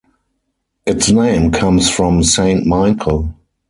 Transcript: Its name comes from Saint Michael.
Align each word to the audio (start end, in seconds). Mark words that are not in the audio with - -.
Its 0.87 1.11
name 1.11 1.51
comes 1.51 1.87
from 1.87 2.23
Saint 2.23 2.65
Michael. 2.65 3.35